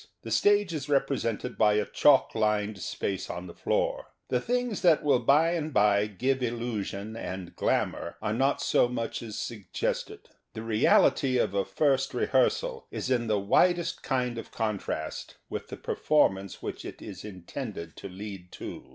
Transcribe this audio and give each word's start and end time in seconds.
The 0.23 0.31
stage 0.31 0.73
is 0.73 0.89
represented 0.89 1.59
by 1.59 1.73
a 1.75 1.85
chalk 1.85 2.33
lined 2.33 2.79
space 2.81 3.29
on 3.29 3.45
the 3.45 3.53
floor. 3.53 4.07
The 4.29 4.39
things 4.41 4.81
that 4.81 5.03
will 5.03 5.19
by 5.19 5.51
and 5.51 5.71
by 5.71 6.07
give 6.07 6.41
illusion 6.41 7.15
and 7.15 7.55
glamour 7.55 8.17
are 8.19 8.33
not 8.33 8.63
so 8.63 8.87
much 8.87 9.21
as 9.21 9.37
suggested. 9.37 10.29
The 10.53 10.63
reality 10.63 11.37
of 11.37 11.53
a 11.53 11.63
first 11.63 12.15
rehearsal 12.15 12.87
is 12.89 13.11
in 13.11 13.27
the 13.27 13.37
widest 13.39 14.01
kind 14.01 14.39
of 14.39 14.49
contrast 14.49 15.37
with 15.51 15.67
the 15.67 15.77
per 15.77 15.95
formance 15.95 16.63
which 16.63 16.83
it 16.83 16.99
is 17.03 17.23
intended 17.23 17.95
to 17.97 18.09
lead 18.09 18.51
to. 18.53 18.89